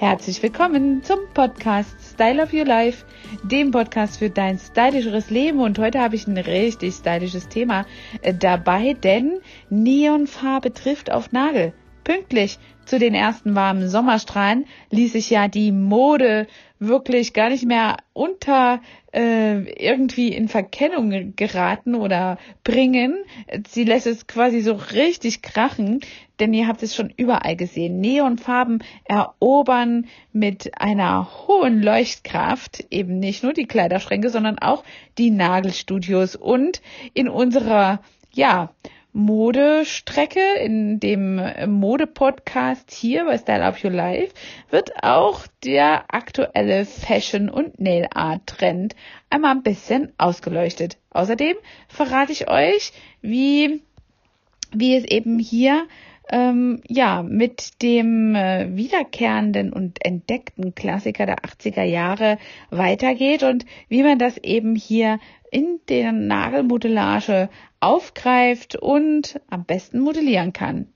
[0.00, 3.04] Herzlich willkommen zum Podcast Style of Your Life,
[3.42, 5.60] dem Podcast für dein stylischeres Leben.
[5.60, 7.84] Und heute habe ich ein richtig stylisches Thema
[8.22, 11.74] dabei, denn Neonfarbe trifft auf Nagel.
[12.10, 16.48] Pünktlich zu den ersten warmen Sommerstrahlen ließ sich ja die Mode
[16.80, 18.80] wirklich gar nicht mehr unter
[19.14, 23.16] äh, irgendwie in Verkennung geraten oder bringen.
[23.68, 26.00] Sie lässt es quasi so richtig krachen,
[26.40, 28.00] denn ihr habt es schon überall gesehen.
[28.00, 34.82] Neonfarben erobern mit einer hohen Leuchtkraft eben nicht nur die Kleiderschränke, sondern auch
[35.16, 36.82] die Nagelstudios und
[37.14, 38.00] in unserer
[38.32, 38.70] ja,
[39.12, 44.32] Modestrecke, in dem Mode-Podcast hier bei Style Up Your Life,
[44.70, 48.94] wird auch der aktuelle Fashion- und Nail-Art-Trend
[49.28, 50.96] einmal ein bisschen ausgeleuchtet.
[51.10, 51.56] Außerdem
[51.88, 53.82] verrate ich euch, wie,
[54.72, 55.88] wie es eben hier
[56.30, 62.38] ähm, ja, mit dem äh, wiederkehrenden und entdeckten Klassiker der 80er Jahre
[62.70, 65.18] weitergeht und wie man das eben hier
[65.50, 67.48] in der Nagelmodellage
[67.80, 70.86] aufgreift und am besten modellieren kann.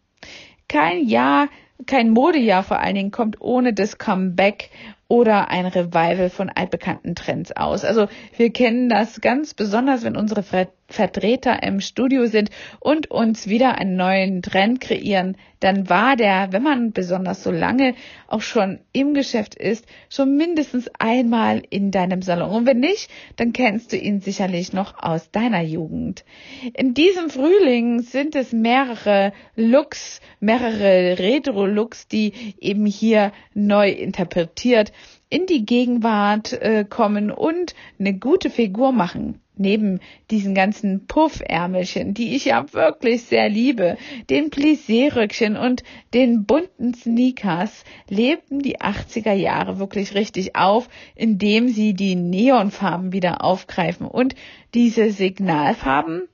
[0.69, 1.49] Kein Jahr,
[1.87, 4.71] kein Modejahr vor allen Dingen kommt ohne das Comeback
[5.09, 7.85] oder ein Revival von altbekannten Trends aus.
[7.85, 10.43] Also wir kennen das ganz besonders, wenn unsere
[10.87, 16.63] Vertreter im Studio sind und uns wieder einen neuen Trend kreieren, dann war der, wenn
[16.63, 17.95] man besonders so lange
[18.29, 22.51] auch schon im Geschäft ist, schon mindestens einmal in deinem Salon.
[22.51, 26.27] Und wenn nicht, dann kennst du ihn sicherlich noch aus deiner Jugend.
[26.75, 34.93] In diesem Frühling sind es mehrere Looks, mehrere Retro-Looks, die eben hier neu interpretiert
[35.29, 39.41] in die Gegenwart äh, kommen und eine gute Figur machen.
[39.57, 40.01] Neben
[40.33, 43.97] diesen ganzen Puffärmelchen, die ich ja wirklich sehr liebe,
[44.29, 51.95] den Plissé-Röckchen und den bunten Sneakers, lebten die 80er Jahre wirklich richtig auf, indem sie
[51.95, 54.35] die Neonfarben wieder aufgreifen und
[54.75, 56.29] diese Signalfarben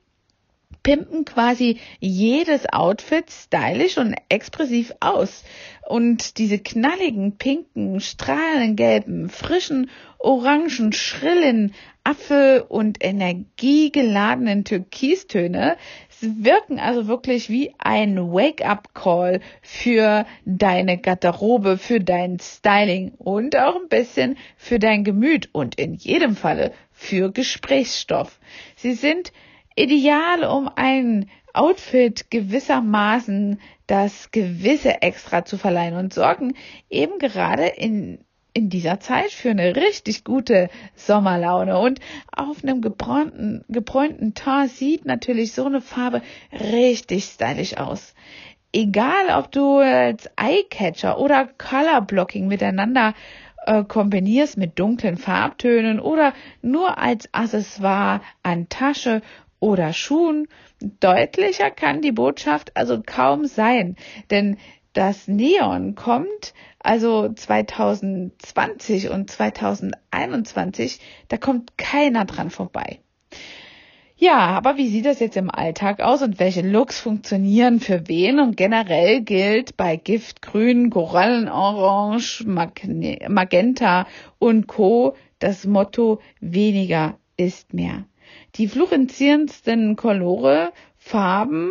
[0.83, 5.45] pimpen quasi jedes Outfit stylisch und expressiv aus.
[5.89, 11.75] Und diese knalligen, pinken, strahlenden gelben, frischen, orangen, schrillen,
[12.05, 15.77] Apfel- und energiegeladenen Türkistöne
[16.21, 23.89] wirken also wirklich wie ein Wake-up-Call für deine Garderobe, für dein Styling und auch ein
[23.89, 28.39] bisschen für dein Gemüt und in jedem Falle für Gesprächsstoff.
[28.77, 29.33] Sie sind
[29.81, 36.55] ideal, um ein Outfit gewissermaßen das gewisse Extra zu verleihen und sorgen
[36.89, 42.01] eben gerade in in dieser Zeit für eine richtig gute Sommerlaune und
[42.33, 46.21] auf einem gebräunten, gebräunten Teint sieht natürlich so eine Farbe
[46.53, 48.15] richtig stylisch aus.
[48.73, 53.15] Egal, ob du als Eyecatcher oder Color Blocking miteinander
[53.67, 59.23] äh, kombinierst mit dunklen Farbtönen oder nur als Accessoire an Tasche
[59.61, 60.49] oder Schuhen.
[60.81, 63.97] Deutlicher kann die Botschaft also kaum sein,
[64.31, 64.57] denn
[64.93, 73.01] das Neon kommt also 2020 und 2021, da kommt keiner dran vorbei.
[74.17, 78.39] Ja, aber wie sieht das jetzt im Alltag aus und welche Looks funktionieren für wen?
[78.39, 82.45] Und generell gilt bei Giftgrün, Korallenorange,
[83.29, 84.07] Magenta
[84.39, 85.17] und Co.
[85.39, 88.05] das Motto weniger ist mehr
[88.57, 91.71] die fluoreszierendsten Colore, Farben,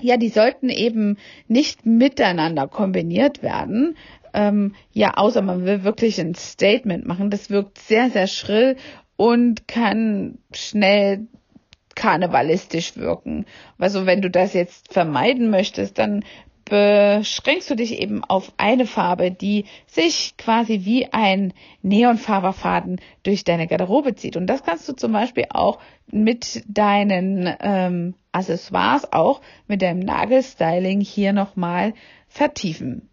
[0.00, 3.96] ja, die sollten eben nicht miteinander kombiniert werden.
[4.34, 7.30] Ähm, ja, außer man will wirklich ein Statement machen.
[7.30, 8.76] Das wirkt sehr, sehr schrill
[9.16, 11.26] und kann schnell
[11.94, 13.44] karnevalistisch wirken.
[13.78, 16.24] Also wenn du das jetzt vermeiden möchtest, dann
[16.72, 21.52] beschränkst du dich eben auf eine Farbe, die sich quasi wie ein
[21.82, 24.38] Neonfaserfaden durch deine Garderobe zieht.
[24.38, 31.02] Und das kannst du zum Beispiel auch mit deinen ähm, Accessoires, auch mit deinem Nagelstyling
[31.02, 31.92] hier nochmal
[32.26, 33.10] vertiefen.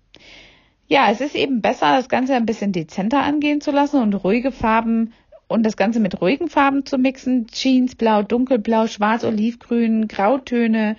[0.87, 4.53] Ja, es ist eben besser, das Ganze ein bisschen dezenter angehen zu lassen und ruhige
[4.53, 5.11] Farben
[5.49, 7.47] und das Ganze mit ruhigen Farben zu mixen.
[7.47, 10.95] Jeans, Blau, Dunkelblau, Schwarz, Olivgrün, Grautöne,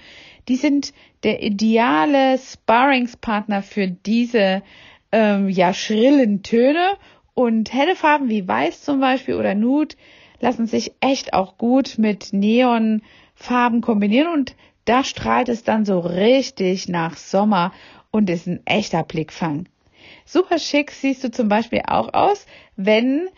[0.48, 0.92] die sind
[1.22, 4.62] der ideale Sparringspartner für diese
[5.12, 6.96] ähm, ja schrillen Töne
[7.34, 9.94] und helle Farben wie Weiß zum Beispiel oder Nude
[10.40, 16.88] lassen sich echt auch gut mit Neonfarben kombinieren und da strahlt es dann so richtig
[16.88, 17.72] nach Sommer
[18.10, 19.68] und ist ein echter Blickfang.
[20.24, 23.28] Super schick siehst du zum Beispiel auch aus, wenn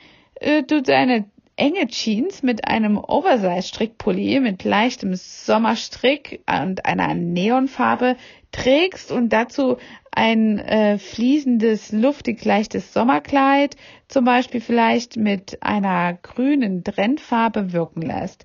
[0.43, 1.25] äh, du deine
[1.57, 8.17] enge Jeans mit einem Oversize-Strickpulli mit leichtem Sommerstrick und einer Neonfarbe,
[8.53, 9.79] trägst und dazu
[10.11, 13.77] ein äh, fließendes, luftig leichtes Sommerkleid,
[14.09, 18.45] zum Beispiel vielleicht mit einer grünen Trendfarbe wirken lässt.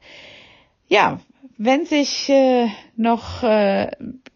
[0.88, 1.20] Ja,
[1.58, 3.92] wenn sich äh, noch äh,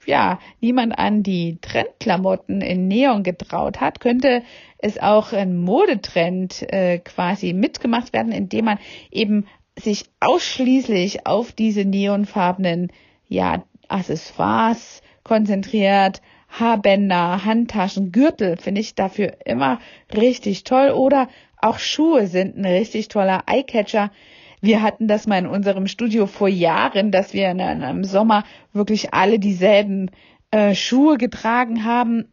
[0.06, 4.44] ja niemand an die Trendklamotten in Neon getraut hat, könnte
[4.79, 8.79] es auch ein Modetrend äh, quasi mitgemacht werden, indem man
[9.12, 9.45] eben
[9.77, 12.91] sich ausschließlich auf diese neonfarbenen
[13.27, 19.79] ja Accessoires konzentriert, Haarbänder, Handtaschen, Gürtel finde ich dafür immer
[20.13, 24.12] richtig toll oder auch Schuhe sind ein richtig toller Eyecatcher.
[24.61, 28.43] Wir hatten das mal in unserem Studio vor Jahren, dass wir in einem Sommer
[28.73, 30.11] wirklich alle dieselben
[30.51, 32.31] äh, Schuhe getragen haben.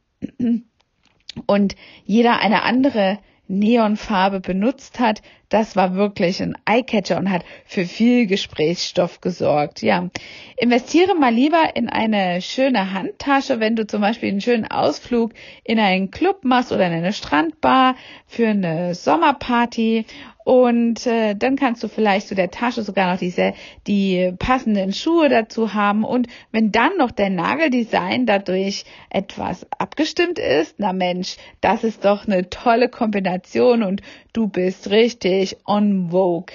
[1.46, 7.84] Und jeder eine andere Neonfarbe benutzt hat, das war wirklich ein Eyecatcher und hat für
[7.84, 9.82] viel Gesprächsstoff gesorgt.
[9.82, 10.08] Ja,
[10.56, 15.32] investiere mal lieber in eine schöne Handtasche, wenn du zum Beispiel einen schönen Ausflug
[15.64, 17.96] in einen Club machst oder in eine Strandbar
[18.26, 20.04] für eine Sommerparty
[20.48, 23.52] und äh, dann kannst du vielleicht zu der Tasche sogar noch diese
[23.86, 30.76] die passenden Schuhe dazu haben und wenn dann noch der Nageldesign dadurch etwas abgestimmt ist,
[30.78, 34.00] na Mensch, das ist doch eine tolle Kombination und
[34.38, 36.54] du bist richtig on vogue.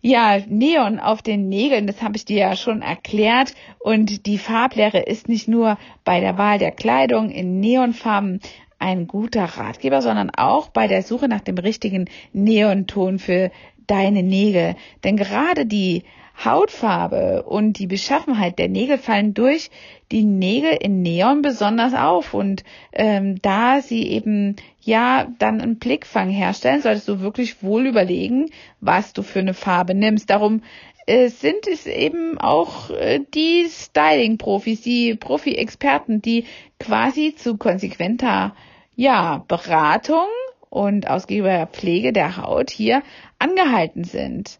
[0.00, 3.54] Ja, Neon auf den Nägeln, das habe ich dir ja schon erklärt.
[3.80, 8.40] Und die Farblehre ist nicht nur bei der Wahl der Kleidung in Neonfarben
[8.78, 13.50] ein guter Ratgeber, sondern auch bei der Suche nach dem richtigen Neonton für
[13.86, 14.76] deine Nägel.
[15.04, 16.04] Denn gerade die
[16.44, 19.70] Hautfarbe und die Beschaffenheit der Nägel fallen durch
[20.10, 22.34] die Nägel in Neon besonders auf.
[22.34, 28.50] Und ähm, da sie eben ja dann einen Blickfang herstellen, solltest du wirklich wohl überlegen,
[28.80, 30.30] was du für eine Farbe nimmst.
[30.30, 30.62] Darum
[31.06, 36.44] äh, sind es eben auch äh, die Styling-Profis, die Profi-Experten, die
[36.78, 38.54] quasi zu konsequenter
[38.94, 40.28] ja, Beratung
[40.70, 43.02] und ausgiebiger Pflege der Haut hier
[43.38, 44.58] angehalten sind.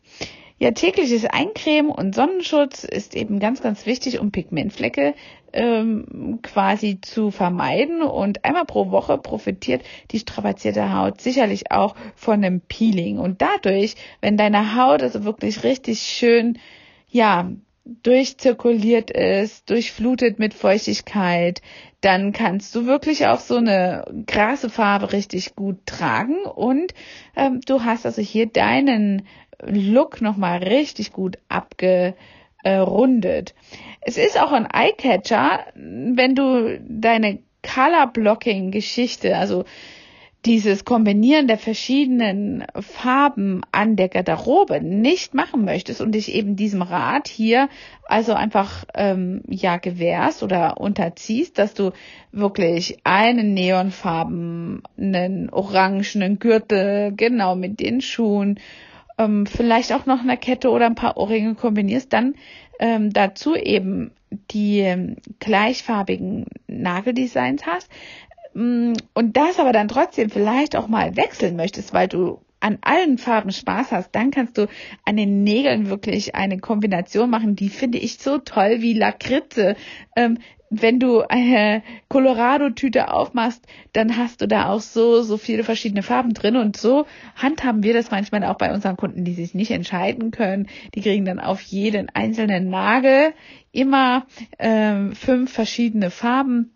[0.62, 5.14] Ja, tägliches Eincremen und Sonnenschutz ist eben ganz, ganz wichtig, um Pigmentflecke
[5.52, 8.00] ähm, quasi zu vermeiden.
[8.00, 9.82] Und einmal pro Woche profitiert
[10.12, 13.18] die strapazierte Haut sicherlich auch von einem Peeling.
[13.18, 16.60] Und dadurch, wenn deine Haut also wirklich richtig schön,
[17.08, 17.50] ja,
[17.84, 21.60] durchzirkuliert ist, durchflutet mit Feuchtigkeit,
[22.00, 26.94] dann kannst du wirklich auch so eine grasse Farbe richtig gut tragen und
[27.34, 29.26] ähm, du hast also hier deinen
[29.62, 33.54] Look nochmal richtig gut abgerundet.
[34.00, 39.64] Es ist auch ein Eyecatcher, wenn du deine Color Blocking Geschichte, also
[40.44, 46.82] dieses Kombinieren der verschiedenen Farben an der Garderobe nicht machen möchtest und dich eben diesem
[46.82, 47.68] Rat hier
[48.06, 51.92] also einfach ähm, ja gewährst oder unterziehst, dass du
[52.32, 58.58] wirklich einen neonfarbenen orangenen Gürtel genau mit den Schuhen
[59.18, 62.34] ähm, vielleicht auch noch eine Kette oder ein paar Ohrringe kombinierst, dann
[62.78, 64.12] ähm, dazu eben
[64.50, 67.88] die ähm, gleichfarbigen Nageldesigns hast,
[68.54, 73.18] Mm, und das aber dann trotzdem vielleicht auch mal wechseln möchtest, weil du an allen
[73.18, 74.68] Farben Spaß hast, dann kannst du
[75.04, 79.76] an den Nägeln wirklich eine Kombination machen, die finde ich so toll wie Lakritze.
[80.16, 80.38] Ähm,
[80.70, 86.32] wenn du eine Colorado-Tüte aufmachst, dann hast du da auch so, so viele verschiedene Farben
[86.32, 87.04] drin und so
[87.36, 90.68] handhaben wir das manchmal auch bei unseren Kunden, die sich nicht entscheiden können.
[90.94, 93.34] Die kriegen dann auf jeden einzelnen Nagel
[93.70, 94.26] immer
[94.58, 96.70] ähm, fünf verschiedene Farben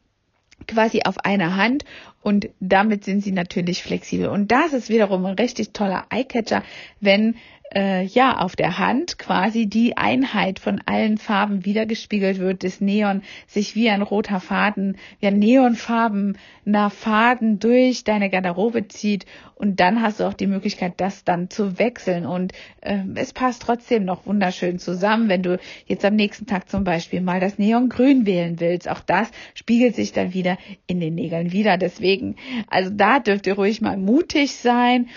[0.66, 1.84] quasi auf einer Hand
[2.22, 4.28] und damit sind sie natürlich flexibel.
[4.28, 6.62] Und das ist wiederum ein richtig toller Eyecatcher,
[7.00, 7.36] wenn
[7.74, 13.22] äh, ja auf der Hand quasi die Einheit von allen Farben wiedergespiegelt wird, das Neon
[13.46, 19.80] sich wie ein roter Faden, wie ein Neonfarben nach Faden durch deine Garderobe zieht und
[19.80, 24.04] dann hast du auch die Möglichkeit, das dann zu wechseln und äh, es passt trotzdem
[24.04, 28.60] noch wunderschön zusammen, wenn du jetzt am nächsten Tag zum Beispiel mal das Neongrün wählen
[28.60, 28.88] willst.
[28.88, 31.78] Auch das spiegelt sich dann wieder in den Nägeln wieder.
[31.78, 32.36] Deswegen,
[32.68, 35.08] also da dürft ihr ruhig mal mutig sein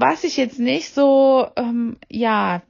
[0.00, 2.62] was ich jetzt nicht so, ähm, ja,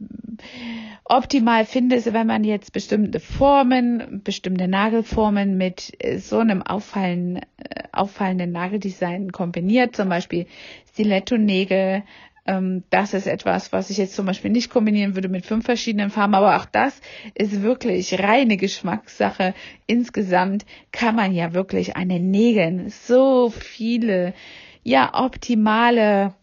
[1.04, 7.36] optimal finde, ist, wenn man jetzt bestimmte Formen, bestimmte Nagelformen mit äh, so einem auffallen,
[7.36, 10.46] äh, auffallenden Nageldesign kombiniert, zum Beispiel
[10.92, 12.02] Stiletto-Nägel.
[12.46, 16.10] Ähm, das ist etwas, was ich jetzt zum Beispiel nicht kombinieren würde mit fünf verschiedenen
[16.10, 17.00] Farben, aber auch das
[17.34, 19.54] ist wirklich reine Geschmackssache.
[19.86, 24.34] Insgesamt kann man ja wirklich an den Nägeln so viele,
[24.82, 26.34] ja, optimale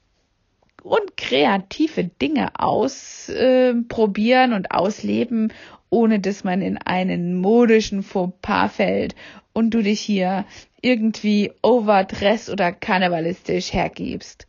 [0.87, 5.53] und kreative Dinge ausprobieren äh, und ausleben,
[5.89, 9.15] ohne dass man in einen modischen Fauxpas fällt
[9.53, 10.45] und du dich hier
[10.81, 14.47] irgendwie overdress oder karnevalistisch hergibst.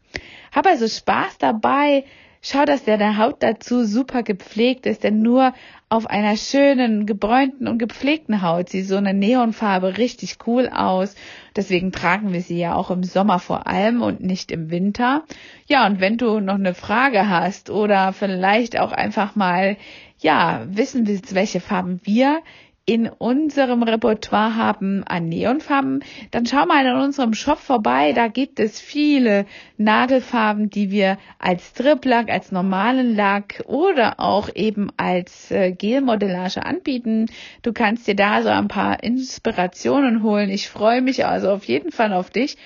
[0.53, 2.05] Hab also Spaß dabei,
[2.41, 5.55] Schau, dass der Haut dazu super gepflegt ist, denn nur
[5.91, 11.15] auf einer schönen, gebräunten und gepflegten Haut sieht so eine Neonfarbe richtig cool aus.
[11.57, 15.25] Deswegen tragen wir sie ja auch im Sommer vor allem und nicht im Winter.
[15.67, 19.77] Ja, und wenn du noch eine Frage hast oder vielleicht auch einfach mal,
[20.21, 22.43] ja, wissen willst, welche Farben wir
[22.89, 28.15] in unserem Repertoire haben an Neonfarben, dann schau mal in unserem Shop vorbei.
[28.15, 29.45] Da gibt es viele
[29.77, 37.27] Nagelfarben, die wir als Striplack, als normalen Lack oder auch eben als äh, Gelmodellage anbieten.
[37.61, 40.49] Du kannst dir da so ein paar Inspirationen holen.
[40.49, 42.57] Ich freue mich also auf jeden Fall auf dich.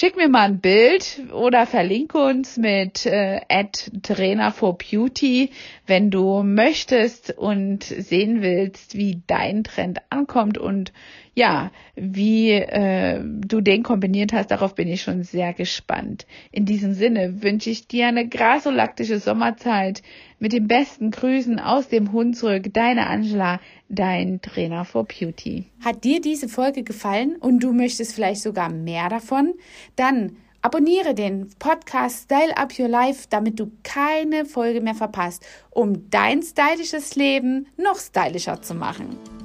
[0.00, 3.40] Schick mir mal ein Bild oder verlinke uns mit äh,
[4.04, 5.50] Trainer for Beauty,
[5.88, 10.92] wenn du möchtest und sehen willst, wie dein Trend ankommt und
[11.34, 16.28] ja, wie äh, du den kombiniert hast, darauf bin ich schon sehr gespannt.
[16.52, 20.02] In diesem Sinne wünsche ich dir eine grasolaktische Sommerzeit
[20.38, 25.66] mit den besten Grüßen aus dem Hunsrück, deine Angela, dein Trainer for Beauty.
[25.84, 29.54] Hat dir diese Folge gefallen und du möchtest vielleicht sogar mehr davon?
[29.96, 36.10] Dann Abonniere den Podcast Style Up Your Life, damit du keine Folge mehr verpasst, um
[36.10, 39.37] dein stylisches Leben noch stylischer zu machen.